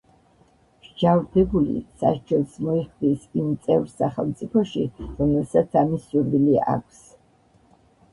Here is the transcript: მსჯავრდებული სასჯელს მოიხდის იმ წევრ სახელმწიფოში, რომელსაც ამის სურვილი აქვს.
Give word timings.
მსჯავრდებული 0.83 1.75
სასჯელს 2.03 2.55
მოიხდის 2.67 3.27
იმ 3.41 3.51
წევრ 3.67 3.85
სახელმწიფოში, 3.99 4.87
რომელსაც 5.21 5.77
ამის 5.83 6.09
სურვილი 6.15 6.57
აქვს. 6.77 7.05